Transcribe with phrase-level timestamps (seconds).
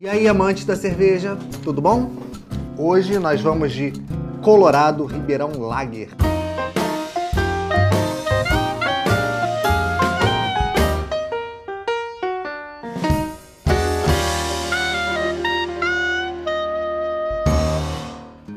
[0.00, 2.12] E aí, amantes da cerveja, tudo bom?
[2.76, 3.92] Hoje nós vamos de
[4.42, 6.10] Colorado Ribeirão Lager.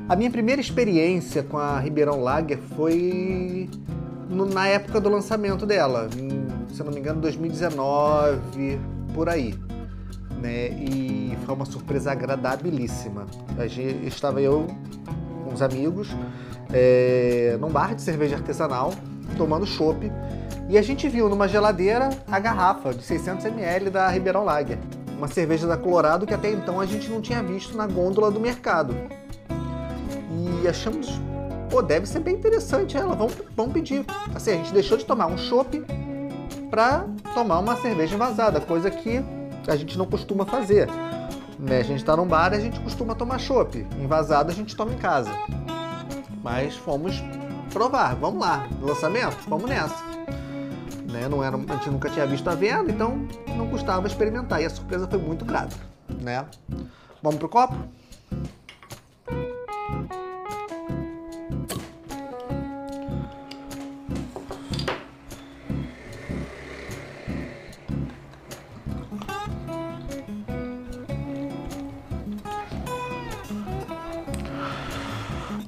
[0.07, 3.69] A minha primeira experiência com a Ribeirão Lager foi
[4.29, 8.77] no- na época do lançamento dela, em, se não me engano, 2019,
[9.13, 9.55] por aí.
[10.41, 10.69] Né?
[10.69, 13.27] E foi uma surpresa agradabilíssima.
[13.57, 14.67] A gente, estava eu
[15.43, 16.09] com uns amigos
[16.73, 18.91] é, num bar de cerveja artesanal,
[19.37, 20.11] tomando chopp,
[20.67, 24.79] e a gente viu numa geladeira a garrafa de 600 ml da Ribeirão Lager.
[25.17, 28.39] Uma cerveja da Colorado que até então a gente não tinha visto na gôndola do
[28.39, 28.95] mercado.
[30.63, 31.21] E achamos,
[31.69, 34.05] pô, deve ser bem interessante ela, vamos, vamos pedir.
[34.33, 35.83] Assim, a gente deixou de tomar um chopp
[36.69, 39.23] para tomar uma cerveja envasada, coisa que
[39.67, 40.87] a gente não costuma fazer.
[41.59, 41.79] Né?
[41.79, 43.85] A gente está num bar e a gente costuma tomar chopp.
[43.99, 45.31] Envasado a gente toma em casa.
[46.43, 47.21] Mas fomos
[47.71, 48.67] provar, vamos lá.
[48.81, 49.37] Lançamento?
[49.47, 50.03] Vamos nessa.
[51.11, 51.27] Né?
[51.29, 54.61] Não era, a gente nunca tinha visto a venda, então não custava experimentar.
[54.61, 55.75] E a surpresa foi muito grata.
[56.21, 56.45] Né?
[57.21, 57.75] Vamos pro copo?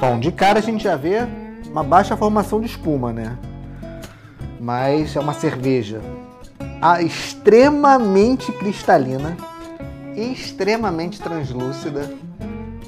[0.05, 1.19] Bom, de cara a gente já vê
[1.65, 3.37] uma baixa formação de espuma, né?
[4.59, 6.01] Mas é uma cerveja
[6.81, 9.37] ah, extremamente cristalina,
[10.13, 12.13] extremamente translúcida,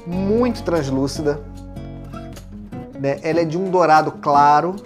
[0.06, 1.40] muito translúcida.
[3.00, 3.18] Né?
[3.22, 4.76] Ela é de um dourado claro,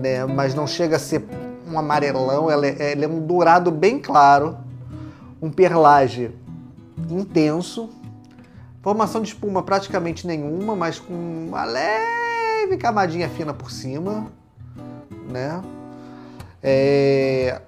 [0.00, 0.24] né?
[0.26, 1.24] mas não chega a ser
[1.68, 4.58] um amarelão, ela é, ela é um dourado bem claro,
[5.42, 6.30] um perlage
[7.10, 7.90] intenso,
[8.84, 11.14] Formação de espuma praticamente nenhuma, mas com
[11.48, 14.30] uma leve camadinha fina por cima,
[15.26, 15.62] né?
[16.62, 17.62] É,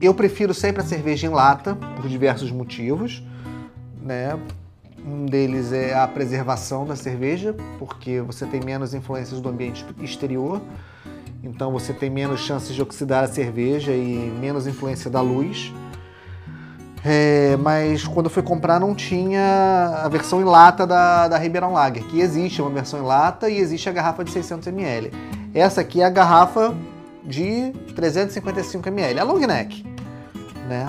[0.00, 3.20] Eu prefiro sempre a cerveja em lata, por diversos motivos,
[4.00, 4.38] né?
[5.04, 10.60] Um deles é a preservação da cerveja, porque você tem menos influências do ambiente exterior,
[11.42, 15.72] então você tem menos chances de oxidar a cerveja e menos influência da luz.
[17.02, 21.72] É, mas quando eu fui comprar não tinha a versão em lata da, da Ribeirão
[21.72, 25.10] Lager, que existe uma versão em lata e existe a garrafa de 600 ml.
[25.54, 26.74] Essa aqui é a garrafa
[27.24, 29.84] de 355 ml, a long neck,
[30.68, 30.86] né?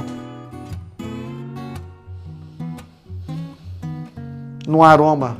[4.67, 5.37] No aroma,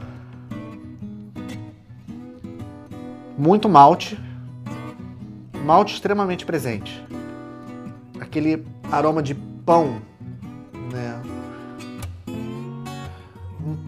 [3.38, 4.18] muito malte,
[5.66, 7.06] malte extremamente presente,
[8.20, 10.02] aquele aroma de pão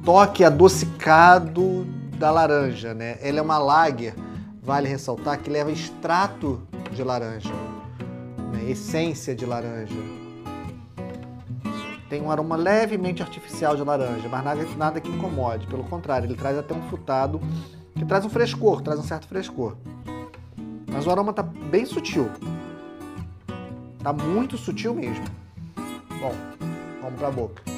[0.03, 1.85] toque adocicado
[2.17, 3.17] da laranja, né?
[3.21, 4.13] Ela é uma lager,
[4.61, 7.53] vale ressaltar que leva extrato de laranja,
[8.51, 8.69] né?
[8.69, 9.95] essência de laranja.
[12.09, 15.65] Tem um aroma levemente artificial de laranja, mas nada, nada que incomode.
[15.67, 17.41] Pelo contrário, ele traz até um frutado
[17.95, 19.75] que traz um frescor, traz um certo frescor.
[20.91, 22.29] Mas o aroma tá bem sutil.
[24.03, 25.25] Tá muito sutil mesmo.
[26.19, 26.33] Bom,
[27.01, 27.72] Vamos pra boca.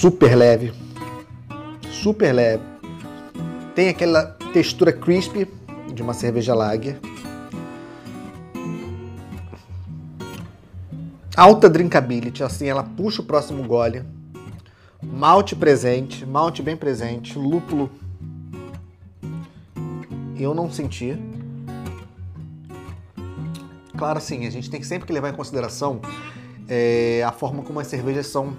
[0.00, 0.72] Super leve.
[1.90, 2.62] Super leve.
[3.74, 5.46] Tem aquela textura crispy
[5.94, 6.98] de uma cerveja lager.
[11.36, 14.04] Alta drinkability, assim, ela puxa o próximo gole
[15.02, 17.90] malte presente, malte bem presente, lúpulo
[20.38, 21.16] eu não senti.
[23.96, 26.00] Claro, sim, a gente tem sempre que levar em consideração
[26.68, 28.56] é, a forma como as cervejas são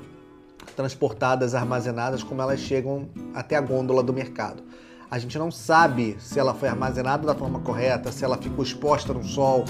[0.74, 4.64] transportadas, armazenadas, como elas chegam até a gôndola do mercado.
[5.10, 9.14] A gente não sabe se ela foi armazenada da forma correta, se ela ficou exposta
[9.14, 9.64] no sol,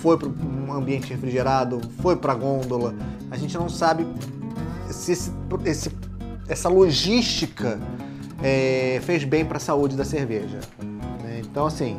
[0.00, 2.94] foi para um ambiente refrigerado, foi para a gôndola.
[3.30, 4.06] A gente não sabe
[4.90, 5.32] se esse,
[5.66, 5.90] esse,
[6.48, 7.78] essa logística
[8.42, 10.60] é, fez bem para a saúde da cerveja.
[11.22, 11.42] Né?
[11.44, 11.98] Então, assim,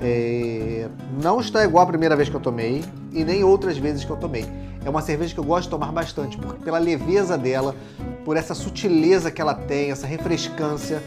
[0.00, 0.88] é,
[1.22, 4.16] não está igual a primeira vez que eu tomei e nem outras vezes que eu
[4.16, 4.44] tomei.
[4.88, 7.76] É uma cerveja que eu gosto de tomar bastante, porque pela leveza dela,
[8.24, 11.02] por essa sutileza que ela tem, essa refrescância.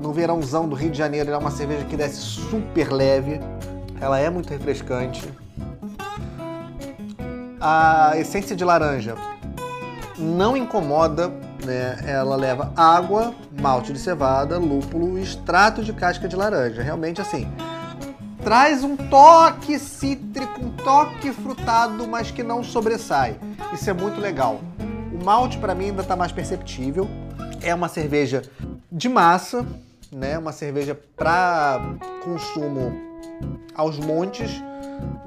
[0.00, 3.40] No verãozão do Rio de Janeiro, ela é uma cerveja que desce super leve,
[4.00, 5.28] ela é muito refrescante.
[7.60, 9.16] A essência de laranja
[10.16, 11.30] não incomoda
[11.62, 11.98] né?
[12.06, 16.80] Ela leva água, malte de cevada, lúpulo e extrato de casca de laranja.
[16.80, 17.46] Realmente assim,
[18.42, 20.47] traz um toque cítrico,
[20.88, 23.38] toque frutado, mas que não sobressai.
[23.74, 24.58] Isso é muito legal.
[25.12, 27.06] O malte para mim ainda está mais perceptível.
[27.60, 28.40] É uma cerveja
[28.90, 29.66] de massa,
[30.10, 30.38] né?
[30.38, 31.78] Uma cerveja para
[32.24, 32.90] consumo
[33.74, 34.62] aos montes,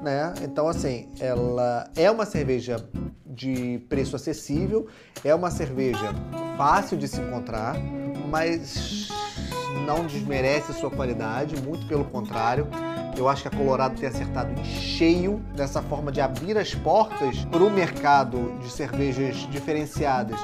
[0.02, 0.34] né?
[0.42, 2.84] Então assim, ela é uma cerveja
[3.24, 4.88] de preço acessível,
[5.24, 6.12] é uma cerveja
[6.56, 7.76] fácil de se encontrar,
[8.28, 9.08] mas
[9.86, 12.66] não desmerece sua qualidade, muito pelo contrário.
[13.16, 17.44] Eu acho que a Colorado tem acertado em cheio nessa forma de abrir as portas
[17.44, 20.38] para o mercado de cervejas diferenciadas.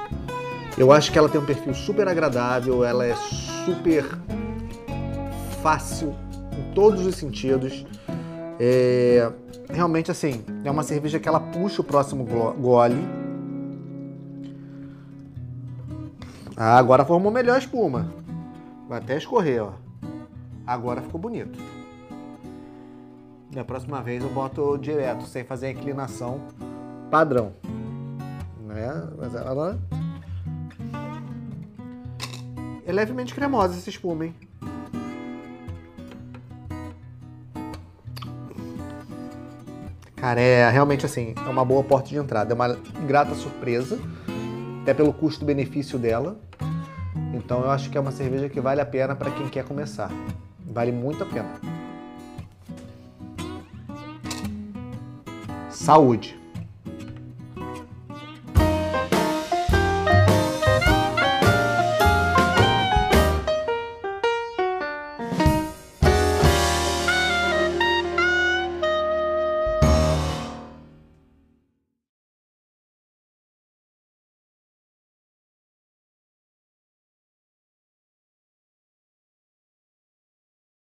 [0.76, 3.14] Eu acho que ela tem um perfil super agradável, ela é
[3.64, 4.04] super
[5.62, 6.14] fácil
[6.56, 7.84] em todos os sentidos.
[8.60, 9.30] É,
[9.70, 12.96] realmente assim, é uma cerveja que ela puxa o próximo gole.
[16.56, 18.17] Ah, agora formou melhor a espuma.
[18.88, 19.72] Vai até escorrer, ó.
[20.66, 21.58] Agora ficou bonito.
[23.50, 26.40] Da próxima vez eu boto direto, sem fazer a inclinação
[27.10, 27.52] padrão.
[28.66, 29.08] Né?
[29.18, 29.78] Mas ela
[32.86, 34.34] é levemente cremosa essa espuma, hein?
[40.16, 42.52] Cara, é realmente assim, é uma boa porta de entrada.
[42.52, 42.74] É uma
[43.06, 43.98] grata surpresa,
[44.82, 46.40] até pelo custo-benefício dela.
[47.34, 50.10] Então eu acho que é uma cerveja que vale a pena para quem quer começar.
[50.66, 51.48] Vale muito a pena.
[55.70, 56.37] Saúde!